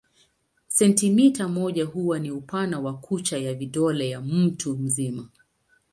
[0.67, 5.29] Sentimita moja huwa ni upana wa kucha ya kidole cha mtu mzima.